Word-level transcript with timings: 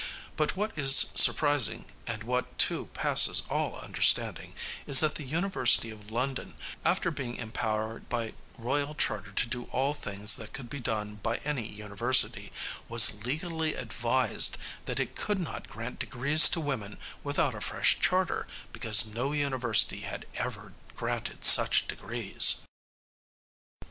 But 0.35 0.55
what 0.57 0.75
is 0.75 1.11
surprising, 1.13 1.85
and 2.07 2.23
what, 2.23 2.57
too, 2.57 2.87
passes 2.95 3.43
all 3.51 3.75
understanding, 3.75 4.55
is 4.87 4.99
that 4.99 5.13
the 5.13 5.23
University 5.23 5.91
of 5.91 6.09
London, 6.09 6.55
after 6.83 7.11
being 7.11 7.35
empowered 7.35 8.09
by 8.09 8.33
royal 8.57 8.95
charter 8.95 9.31
to 9.31 9.47
do 9.47 9.65
all 9.65 9.93
things 9.93 10.37
that 10.37 10.53
could 10.53 10.71
be 10.71 10.79
done 10.79 11.17
by 11.17 11.37
any 11.45 11.67
university, 11.71 12.51
was 12.89 13.23
legally 13.27 13.75
advised 13.75 14.57
that 14.85 14.99
it 14.99 15.15
could 15.15 15.37
not 15.37 15.69
grant 15.69 15.99
degrees 15.99 16.49
to 16.49 16.59
women 16.59 16.97
without 17.23 17.53
a 17.53 17.61
fresh 17.61 17.99
charter, 17.99 18.47
because 18.73 19.05
no 19.05 19.33
university 19.33 19.99
had 20.01 20.25
ever 20.33 20.73
granted 20.95 21.45
such 21.45 21.87
degrees. 21.87 22.61